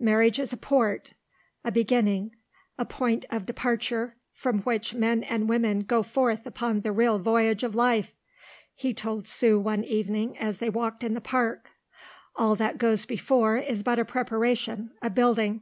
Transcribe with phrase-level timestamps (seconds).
[0.00, 1.12] "Marriage is a port,
[1.62, 2.34] a beginning,
[2.76, 7.62] a point of departure, from which men and women go forth upon the real voyage
[7.62, 8.16] of life,"
[8.74, 11.68] he told Sue one evening as they walked in the park.
[12.34, 15.60] "All that goes before is but a preparation, a building.